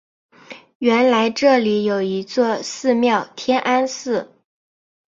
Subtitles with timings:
[0.79, 4.31] 原来这里有一座寺庙天安寺。